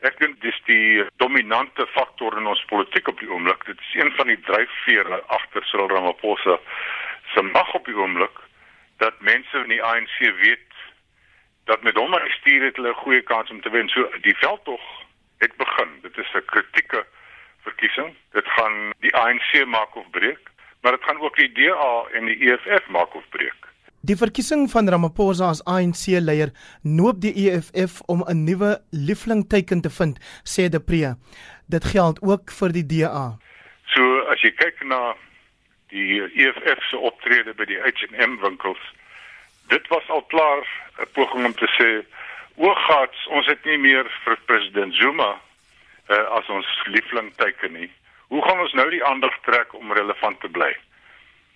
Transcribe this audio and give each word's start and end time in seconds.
Ek 0.00 0.16
dink 0.18 0.38
dis 0.40 0.56
die 0.64 1.04
dominante 1.20 1.84
faktor 1.92 2.36
in 2.40 2.46
ons 2.48 2.62
politiek 2.70 3.08
op 3.08 3.18
die 3.20 3.28
oomblik. 3.28 3.64
Dit 3.68 3.80
is 3.80 3.94
een 4.00 4.12
van 4.16 4.30
die 4.32 4.40
dryfvere 4.46 5.20
agter 5.36 5.64
Cyril 5.68 5.90
Ramaphosa 5.92 6.56
se 7.34 7.42
mag 7.42 7.74
op 7.74 7.84
die 7.84 7.96
oomblik 7.96 8.38
dat 9.04 9.20
mense 9.20 9.58
in 9.58 9.68
die 9.68 9.82
ANC 9.84 10.16
weet 10.18 10.78
dat 11.68 11.82
met 11.82 12.00
hom 12.00 12.14
gestuur 12.14 12.64
het 12.64 12.76
hulle 12.76 12.94
'n 12.94 13.02
goeie 13.04 13.22
kans 13.22 13.50
om 13.50 13.60
te 13.60 13.70
wen. 13.70 13.88
So 13.88 14.08
die 14.20 14.36
veldtog 14.36 14.80
het 15.38 15.56
begin. 15.56 15.90
Dit 16.02 16.18
is 16.18 16.32
'n 16.34 16.44
kritieke 16.44 17.04
verkiesing. 17.62 18.16
Dit 18.32 18.46
gaan 18.56 18.92
die 19.00 19.14
ANC 19.16 19.64
maak 19.66 19.94
of 19.94 20.10
breek, 20.10 20.50
maar 20.80 20.92
dit 20.92 21.04
gaan 21.04 21.20
ook 21.20 21.36
die 21.36 21.52
DA 21.52 22.04
en 22.12 22.24
die 22.24 22.52
EFF 22.52 22.88
maak 22.88 23.14
of 23.14 23.28
breek. 23.28 23.69
Die 24.00 24.16
verkiesing 24.16 24.62
van 24.72 24.88
Ramaphosa 24.88 25.50
as 25.52 25.58
ANC-leier 25.68 26.54
noop 26.88 27.18
die 27.20 27.34
EFF 27.42 28.00
om 28.08 28.22
'n 28.24 28.44
nuwe 28.44 28.80
lieflingteken 28.90 29.80
te 29.80 29.90
vind, 29.90 30.16
sê 30.42 30.68
De 30.68 30.80
Pre. 30.80 31.16
Dit 31.68 31.84
geld 31.84 32.22
ook 32.22 32.50
vir 32.50 32.72
die 32.72 32.86
DA. 32.86 33.36
So 33.92 34.02
as 34.32 34.40
jy 34.40 34.50
kyk 34.56 34.80
na 34.84 35.14
die 35.88 36.22
EFF 36.22 36.80
se 36.88 36.96
optrede 36.96 37.52
by 37.54 37.64
die 37.64 37.76
H&M 37.76 38.40
winkels, 38.40 38.80
dit 39.68 39.88
was 39.88 40.08
al 40.08 40.22
klaar 40.22 40.64
'n 40.98 41.06
poging 41.12 41.44
om 41.44 41.54
te 41.54 41.68
sê 41.76 42.04
oogats 42.56 43.26
ons 43.28 43.46
het 43.46 43.64
nie 43.64 43.78
meer 43.78 44.08
vir 44.24 44.36
president 44.46 44.94
Zuma 44.94 45.40
uh, 46.08 46.24
as 46.38 46.48
ons 46.48 46.66
liefling 46.86 47.32
teken 47.36 47.72
nie. 47.72 47.90
Hoe 48.28 48.42
gaan 48.42 48.60
ons 48.60 48.72
nou 48.72 48.90
die 48.90 49.04
aandag 49.04 49.36
trek 49.42 49.74
om 49.74 49.92
relevant 49.92 50.40
te 50.40 50.48
bly? 50.48 50.72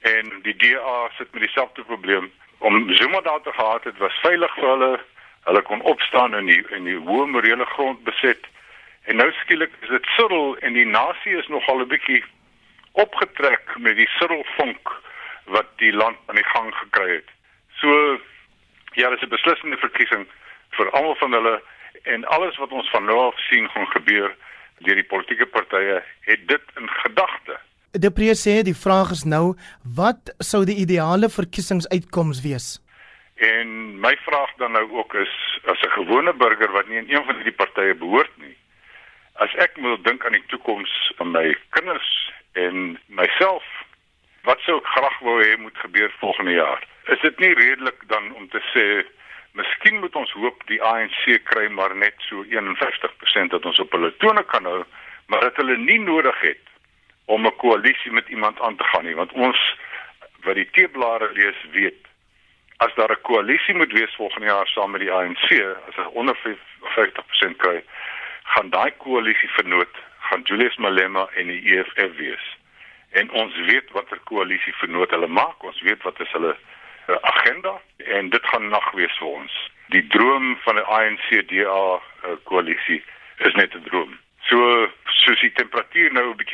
En 0.00 0.32
die 0.42 0.56
DA 0.56 1.08
sit 1.16 1.32
met 1.32 1.42
dieselfde 1.42 1.82
probleem 1.82 2.32
om 2.58 2.94
Zuma 2.94 3.20
daar 3.20 3.42
te 3.42 3.52
gehad 3.52 3.84
het 3.84 3.98
was 3.98 4.20
veilig 4.22 4.54
vir 4.54 4.68
hulle. 4.68 5.00
Hulle 5.44 5.62
kon 5.62 5.80
opstaan 5.80 6.34
in 6.34 6.46
die 6.46 6.62
in 6.76 6.84
die 6.84 6.96
hoë 6.96 7.26
morele 7.26 7.64
grond 7.64 8.04
beset. 8.04 8.46
En 9.04 9.16
nou 9.16 9.32
skielik 9.32 9.72
is 9.80 9.88
dit 9.88 10.06
Cyril 10.16 10.56
en 10.58 10.72
die 10.72 10.86
nasie 10.86 11.36
is 11.36 11.48
nogal 11.48 11.80
'n 11.80 11.88
bietjie 11.88 12.24
opgetrek 12.92 13.76
met 13.76 13.96
die 13.96 14.08
Cyril 14.18 14.44
vonk 14.56 15.00
wat 15.44 15.66
die 15.76 15.92
land 15.92 16.16
aan 16.26 16.34
die 16.34 16.50
gang 16.54 16.74
gekry 16.74 17.10
het. 17.14 17.28
So 17.80 18.20
ja, 18.92 19.10
dis 19.10 19.22
'n 19.22 19.28
beslissende 19.28 19.76
verkiesing 19.76 20.26
vir 20.70 20.90
almal 20.90 21.14
van 21.14 21.32
hulle 21.32 21.62
en 22.02 22.24
alles 22.24 22.56
wat 22.56 22.70
ons 22.70 22.90
van 22.90 23.04
nou 23.04 23.18
af 23.18 23.38
sien 23.38 23.68
gaan 23.70 23.86
gebeur 23.86 24.34
deur 24.78 24.94
die 24.94 25.10
politieke 25.12 25.46
partye 25.46 26.02
het 26.20 26.48
dit 26.48 26.62
in 26.76 26.88
gedagte. 26.88 27.39
Die 27.90 28.10
president 28.14 28.38
sê 28.38 28.52
die 28.62 28.76
vraag 28.78 29.08
is 29.10 29.24
nou 29.26 29.56
wat 29.98 30.30
sou 30.38 30.60
die 30.62 30.76
ideale 30.78 31.26
verkiesingsuitkoms 31.26 32.38
wees? 32.44 32.78
En 33.42 33.98
my 33.98 34.12
vraag 34.22 34.52
dan 34.62 34.76
nou 34.78 34.84
ook 34.94 35.14
is 35.18 35.32
as 35.66 35.82
'n 35.82 35.90
gewone 35.98 36.32
burger 36.32 36.70
wat 36.70 36.86
nie 36.86 36.98
in 36.98 37.10
een 37.10 37.24
van 37.24 37.34
hierdie 37.34 37.58
partye 37.62 37.94
behoort 37.94 38.30
nie. 38.36 38.56
As 39.34 39.50
ek 39.54 39.76
moet 39.76 40.04
dink 40.04 40.24
aan 40.24 40.38
die 40.38 40.46
toekoms 40.46 41.12
van 41.16 41.30
my 41.30 41.56
kinders 41.70 42.30
en 42.52 42.98
myself, 43.08 43.64
wat 44.42 44.60
sou 44.60 44.76
ek 44.78 44.86
graag 44.86 45.18
wou 45.18 45.42
hê 45.42 45.58
moet 45.58 45.78
gebeur 45.78 46.14
volgende 46.20 46.52
jaar? 46.52 46.86
Is 47.06 47.20
dit 47.20 47.38
nie 47.38 47.54
redelik 47.54 48.06
dan 48.06 48.34
om 48.34 48.48
te 48.48 48.62
sê 48.72 49.04
Miskien 49.52 49.98
moet 49.98 50.14
ons 50.14 50.32
hoop 50.32 50.62
die 50.66 50.82
ANC 50.82 51.42
kry 51.44 51.68
maar 51.68 51.96
net 51.96 52.14
so 52.18 52.44
51% 52.44 53.50
dat 53.50 53.64
ons 53.64 53.78
op 53.78 53.92
hulle 53.92 54.16
tone 54.16 54.42
kan 54.42 54.64
hou, 54.64 54.84
maar 55.26 55.40
dat 55.40 55.56
hulle 55.56 55.76
nie 55.76 55.98
nodig 55.98 56.40
het 56.40 56.69
om 57.34 57.46
'n 57.46 57.56
koalisie 57.56 58.12
met 58.12 58.28
iemand 58.28 58.60
aan 58.60 58.76
te 58.76 58.84
gaan 58.84 59.04
nie, 59.04 59.14
want 59.14 59.32
ons 59.32 59.60
wat 60.44 60.54
die 60.54 60.70
teeblare 60.70 61.32
lees 61.32 61.60
weet 61.72 62.08
as 62.84 62.94
daar 62.94 63.12
'n 63.12 63.22
koalisie 63.22 63.74
moet 63.74 63.92
wees 63.92 64.14
volgende 64.14 64.46
jaar 64.46 64.66
saam 64.66 64.90
met 64.90 65.00
die 65.00 65.12
ANC, 65.12 65.48
as 65.88 65.94
hulle 65.94 66.10
onder 66.10 66.36
50% 66.96 67.56
kry, 67.56 67.84
gaan 68.42 68.70
daai 68.70 68.90
koalisie 68.96 69.48
vernoot 69.48 69.94
gaan 70.18 70.42
Julius 70.42 70.76
Malema 70.76 71.28
en 71.34 71.46
die 71.46 71.76
EFF 71.76 72.16
wees. 72.16 72.56
En 73.10 73.30
ons 73.30 73.54
weet 73.56 73.90
watter 73.90 74.18
koalisie 74.18 74.74
vernoot 74.74 75.10
hulle 75.10 75.26
maak, 75.26 75.62
ons 75.62 75.80
weet 75.80 76.02
wat 76.02 76.20
is 76.20 76.32
hulle 76.32 76.56
uh, 77.08 77.16
agenda 77.20 77.80
en 77.96 78.28
dit 78.28 78.46
gaan 78.46 78.68
nag 78.68 78.90
wees 78.90 79.18
vir 79.18 79.28
ons. 79.28 79.70
Die 79.86 80.06
droom 80.06 80.56
van 80.64 80.76
'n 80.76 80.90
ANC-DA 80.98 81.84
uh, 81.94 82.00
koalisie 82.44 83.04
is 83.36 83.54
net 83.54 83.74
'n 83.74 83.82
droom. 83.82 84.18
So 84.48 84.88
soos 85.04 85.40
die 85.40 85.52
temperatuur 85.52 86.12
nou 86.12 86.30
'n 86.30 86.36
bietjie 86.36 86.49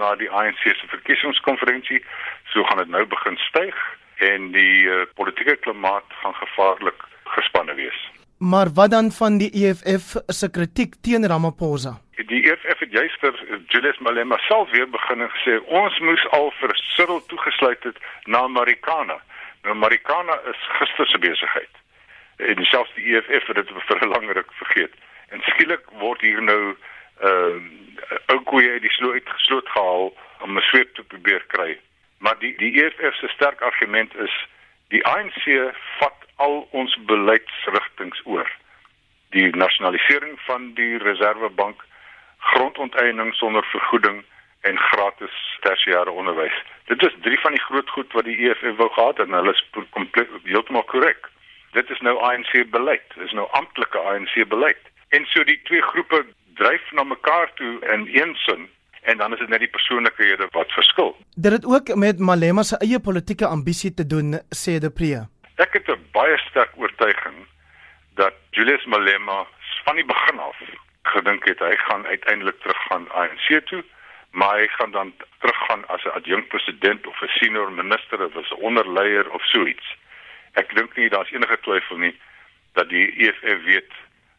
na 0.00 0.14
die 0.20 0.30
ANC 0.30 0.62
se 0.64 0.86
verkiesingskonferensie, 0.94 2.00
so 2.52 2.64
gaan 2.68 2.82
dit 2.82 2.92
nou 2.96 3.04
begin 3.16 3.36
styg 3.48 3.76
en 4.30 4.50
die 4.56 4.88
uh, 4.88 5.04
politieke 5.14 5.56
klimaat 5.64 6.16
gaan 6.22 6.36
gevaarlik 6.40 7.04
gespanne 7.36 7.74
wees. 7.74 8.00
Maar 8.40 8.68
wat 8.74 8.90
dan 8.90 9.10
van 9.10 9.38
die 9.38 9.50
EFF 9.52 10.14
se 10.26 10.50
kritiek 10.50 10.94
teen 11.04 11.26
Ramaphosa? 11.26 11.98
Die 12.16 12.42
EFF 12.50 12.78
het 12.78 12.92
juister 12.92 13.32
Julius 13.68 13.98
Malema 13.98 14.38
self 14.38 14.70
weer 14.70 14.88
begin 14.90 15.20
en 15.20 15.30
gesê 15.36 15.58
ons 15.80 15.98
moes 15.98 16.24
al 16.36 16.48
vir 16.60 16.72
Cyril 16.94 17.20
toegesluit 17.26 17.82
het 17.82 17.98
na 18.24 18.46
Marikana. 18.48 19.18
Nou 19.62 19.74
Marikana 19.74 20.38
is 20.52 20.64
gister 20.78 21.08
se 21.08 21.18
besigheid. 21.18 21.74
En 22.36 22.64
selfs 22.64 22.94
die 22.96 23.12
EFF 23.16 23.46
het 23.52 23.60
dit 23.60 23.72
vir 23.88 24.04
'n 24.04 24.12
lang 24.14 24.32
ruk 24.32 24.52
vergeet. 24.62 24.94
En 25.28 25.40
skielik 25.52 25.84
word 26.00 26.20
hier 26.20 26.42
nou 26.42 26.76
ehm 27.20 27.56
uh, 27.56 27.79
ou 28.32 28.40
koeie 28.50 28.70
uit 28.70 28.82
die 28.82 28.96
sloot 28.96 29.28
gesloot 29.28 29.68
gehaal 29.68 30.12
om 30.40 30.56
'n 30.56 30.68
sweep 30.70 30.94
te 30.94 31.02
probeer 31.02 31.44
kry. 31.46 31.78
Maar 32.18 32.38
die 32.38 32.56
die 32.56 32.72
EFF 32.82 33.14
se 33.14 33.28
sterk 33.28 33.60
argument 33.60 34.14
is 34.14 34.34
die 34.88 35.04
ANC 35.06 35.72
vat 35.98 36.26
al 36.36 36.68
ons 36.70 36.96
beleidsrigtinge 37.06 38.20
oor. 38.24 38.50
Die 39.30 39.56
nasionalisering 39.56 40.40
van 40.46 40.74
die 40.74 40.96
Reservebank, 40.98 41.84
grondonteeneming 42.38 43.34
sonder 43.34 43.64
vergoeding 43.64 44.24
en 44.60 44.78
gratis 44.78 45.36
tersiêre 45.60 46.10
onderwys. 46.10 46.56
Dit 46.84 47.02
is 47.02 47.14
drie 47.20 47.40
van 47.40 47.52
die 47.52 47.62
groot 47.62 47.90
goed 47.90 48.12
wat 48.12 48.24
die 48.24 48.36
EFF 48.48 48.76
wou 48.76 48.88
gehad 48.92 49.18
en 49.18 49.32
hulle 49.32 49.52
is 49.52 49.64
kompleet 49.90 50.28
heeltemal 50.44 50.84
korrek. 50.92 51.28
Dit 51.72 51.90
is 51.90 52.00
nou 52.00 52.18
ANC 52.18 52.52
beleid. 52.70 53.04
Dit 53.14 53.24
is 53.24 53.32
nou 53.32 53.46
amptelike 53.50 53.98
ANC 53.98 54.48
beleid. 54.48 54.80
En 55.08 55.26
so 55.26 55.44
die 55.44 55.60
twee 55.62 55.82
groepe 55.82 56.24
dryf 56.60 56.92
na 56.96 57.04
mekaar 57.04 57.48
toe 57.58 57.72
in 57.94 58.06
een 58.20 58.34
sin 58.44 58.68
en 59.02 59.18
dan 59.18 59.32
is 59.32 59.38
dit 59.38 59.48
net 59.48 59.62
die 59.64 59.74
persoonlikhede 59.76 60.48
wat 60.56 60.72
verskil. 60.76 61.14
Dit 61.34 61.52
het 61.52 61.64
ook 61.64 61.94
met 61.94 62.18
Malema 62.18 62.62
se 62.62 62.76
eie 62.84 63.00
politieke 63.00 63.46
ambisie 63.46 63.94
te 63.94 64.06
doen, 64.06 64.36
sê 64.62 64.76
De 64.84 64.90
Pre. 64.90 65.24
Ek 65.56 65.72
het 65.72 65.88
'n 65.88 66.04
baie 66.12 66.36
sterk 66.48 66.72
oortuiging 66.76 67.38
dat 68.14 68.34
Julius 68.50 68.84
Malema 68.84 69.46
van 69.84 69.94
die 69.96 70.04
begin 70.04 70.38
af 70.38 70.58
gedink 71.02 71.44
het 71.44 71.58
hy 71.58 71.76
gaan 71.76 72.06
uiteindelik 72.06 72.60
teruggaan 72.60 73.10
ANC 73.10 73.66
toe 73.66 73.84
maar 74.30 74.58
hy 74.58 74.66
gaan 74.66 74.90
dan 74.90 75.14
teruggaan 75.38 75.86
as 75.88 76.04
'n 76.04 76.16
adjunkpresident 76.18 77.06
of 77.06 77.20
'n 77.22 77.28
senior 77.28 77.72
minister 77.72 78.24
of 78.24 78.34
'n 78.34 78.54
onderleier 78.54 79.30
of 79.30 79.42
so 79.44 79.66
iets. 79.66 79.96
Ek 80.52 80.74
dink 80.74 80.96
nie 80.96 81.08
daar's 81.08 81.30
enige 81.30 81.58
twyfel 81.60 81.96
nie 81.96 82.20
dat 82.72 82.88
die 82.88 83.06
EFF 83.26 83.62
weet 83.64 83.92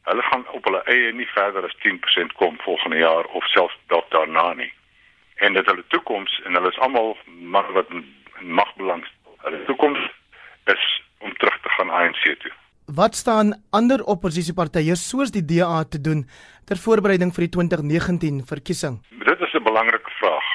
hulle 0.10 0.22
gaan 0.22 0.46
op 0.58 0.64
hulle 0.64 0.82
eie 0.94 1.12
nie 1.14 1.28
verder 1.36 1.66
as 1.66 1.76
10% 1.86 2.34
kom 2.40 2.58
volgende 2.66 2.98
jaar 2.98 3.26
of 3.26 3.46
selfs 3.54 3.78
dalk 3.88 4.10
daarna 4.10 4.54
nie. 4.54 4.74
En 5.36 5.54
dit 5.54 5.66
hulle 5.66 5.84
toekoms 5.88 6.42
en 6.46 6.58
hulle 6.58 6.70
is 6.70 6.80
almal 6.80 7.18
mag 7.28 7.70
wat 7.78 7.88
mag 8.40 8.76
belang. 8.76 9.06
Hulle 9.46 9.64
toekoms 9.66 10.10
is 10.74 10.88
om 11.20 11.34
terug 11.38 11.62
te 11.62 11.70
gaan 11.70 11.90
ANC 11.90 12.24
toe. 12.42 12.54
Wat 12.86 13.16
staan 13.16 13.54
ander 13.70 14.04
oppositiepartye 14.04 14.96
soos 14.96 15.32
die 15.32 15.46
DA 15.46 15.84
te 15.84 16.02
doen 16.02 16.26
ter 16.66 16.78
voorbereiding 16.78 17.32
vir 17.36 17.46
die 17.46 17.54
2019 17.56 18.42
verkiesing? 18.50 19.00
Dit 19.26 19.42
is 19.42 19.54
'n 19.54 19.64
belangrike 19.64 20.12
vraag 20.20 20.48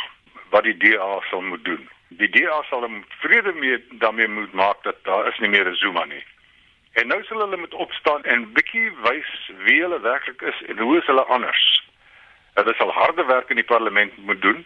wat 0.51 0.65
die 0.65 0.77
DA 0.77 1.21
sal 1.31 1.41
moet 1.41 1.65
doen. 1.65 1.89
Die 2.09 2.29
DA 2.29 2.63
sal 2.69 2.83
hom 2.83 3.05
vrede 3.23 3.53
mee 3.53 3.79
daarmee 4.03 4.29
moet 4.29 4.53
maak 4.53 4.83
dat 4.83 4.97
daar 5.03 5.29
is 5.29 5.39
nie 5.39 5.49
meer 5.49 5.69
'n 5.71 5.75
Zuma 5.75 6.05
nie. 6.05 6.25
En 6.97 7.07
nou 7.13 7.19
sal 7.25 7.43
hulle 7.45 7.57
moet 7.61 7.75
opstaan 7.75 8.23
en 8.25 8.47
bietjie 8.57 8.87
wys 9.05 9.33
wie 9.67 9.81
hulle 9.83 10.01
werklik 10.01 10.43
is 10.49 10.63
en 10.71 10.79
hoe 10.79 10.95
is 10.99 11.09
hulle 11.11 11.25
anders. 11.25 11.65
Hulle 12.57 12.75
sal 12.79 12.93
harde 12.97 13.25
werk 13.29 13.51
in 13.53 13.61
die 13.61 13.69
parlement 13.69 14.17
moet 14.17 14.41
doen, 14.43 14.63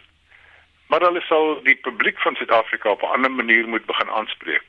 maar 0.87 1.03
hulle 1.03 1.21
sal 1.27 1.59
die 1.67 1.75
publiek 1.87 2.19
van 2.23 2.35
Suid-Afrika 2.39 2.89
op 2.95 3.03
'n 3.03 3.13
ander 3.17 3.31
manier 3.31 3.67
moet 3.67 3.85
begin 3.85 4.09
aanspreek. 4.09 4.63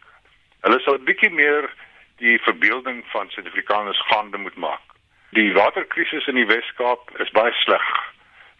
Hulle 0.66 0.80
sal 0.80 0.98
bietjie 0.98 1.30
meer 1.30 1.70
die 2.16 2.38
verbeelding 2.42 3.04
van 3.14 3.30
Suid-Afrikaners 3.30 4.02
gaande 4.10 4.38
moet 4.38 4.56
maak. 4.56 4.82
Die 5.30 5.52
waterkrisis 5.52 6.26
in 6.26 6.34
die 6.34 6.46
Wes-Kaap 6.46 7.10
is 7.18 7.30
baie 7.30 7.52
sleg 7.52 7.86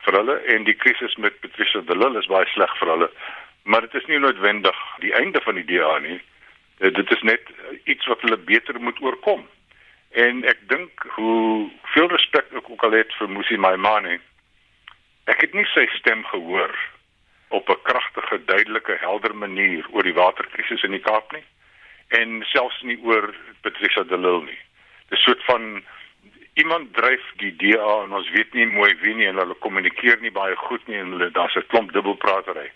vir 0.05 0.17
hulle 0.19 0.37
en 0.55 0.65
die 0.65 0.75
krisis 0.75 1.15
met 1.17 1.41
Patricia 1.41 1.81
de 1.81 1.97
Lille 1.97 2.19
is 2.19 2.31
baie 2.31 2.47
sleg 2.55 2.79
vir 2.79 2.89
hulle. 2.89 3.11
Maar 3.63 3.81
dit 3.81 3.95
is 3.95 4.07
nie 4.07 4.19
noodwendig 4.19 4.79
die 4.99 5.15
einde 5.15 5.41
van 5.41 5.55
die 5.55 5.65
DA 5.65 5.99
nie. 5.99 6.21
Eh, 6.83 6.95
dit 6.95 7.11
is 7.11 7.23
net 7.23 7.41
iets 7.85 8.07
wat 8.07 8.21
hulle 8.21 8.39
beter 8.39 8.81
moet 8.81 9.01
oorkom. 9.01 9.49
En 10.11 10.45
ek 10.45 10.59
dink 10.67 11.05
hoe 11.15 11.71
veel 11.95 12.09
respek 12.11 12.49
ek 12.59 12.71
ook 12.71 12.83
al 12.83 12.97
het 12.99 13.13
vir 13.21 13.31
Musi 13.31 13.57
Maimane. 13.57 14.17
Ek 15.31 15.45
het 15.47 15.55
nie 15.55 15.67
sy 15.71 15.87
stem 15.95 16.25
gehoor 16.33 16.75
op 17.55 17.71
'n 17.71 17.83
kragtige, 17.83 18.45
duidelike, 18.45 18.97
helder 18.99 19.35
manier 19.37 19.87
oor 19.91 20.03
die 20.03 20.19
waterkrisis 20.19 20.83
in 20.83 20.91
die 20.91 21.07
Kaap 21.07 21.33
nie 21.33 21.45
en 22.09 22.43
selfs 22.51 22.83
nie 22.83 22.99
oor 23.03 23.35
Patricia 23.61 24.03
de 24.03 24.19
Lille 24.19 24.45
nie. 24.45 24.59
Dis 25.09 25.23
soort 25.23 25.45
van 25.45 25.85
iemand 26.55 26.95
dryf 26.95 27.23
die 27.37 27.57
DA 27.57 28.03
en 28.03 28.13
ons 28.13 28.31
weet 28.31 28.53
nie 28.53 28.67
mooi 28.67 28.95
wie 29.01 29.15
nie 29.15 29.27
en 29.27 29.37
hulle 29.37 29.55
kommunikeer 29.55 30.21
nie 30.21 30.31
baie 30.31 30.57
goed 30.57 30.87
nie 30.87 30.99
en 30.99 31.13
hulle 31.13 31.31
daar's 31.31 31.57
'n 31.57 31.67
klomp 31.67 31.93
dubbelpratery. 31.93 32.71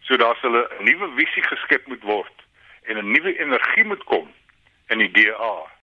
So 0.00 0.16
daar's 0.16 0.40
hulle 0.40 0.68
'n 0.78 0.84
nuwe 0.84 1.08
visie 1.16 1.42
geskep 1.42 1.86
moet 1.86 2.02
word 2.02 2.40
en 2.90 2.96
'n 2.96 3.10
nuwe 3.10 3.38
energie 3.38 3.84
moet 3.84 4.04
kom 4.04 4.26
in 4.86 4.98
die 4.98 5.10
DA 5.10 5.54